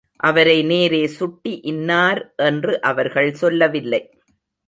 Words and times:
அவரை 0.19 0.63
நேரே 0.63 1.07
சுட்டி 1.07 1.59
இன்னார் 1.63 2.33
என்று 2.35 2.81
அவர்கள் 2.81 3.31
சொல்லவில்லை. 3.33 4.01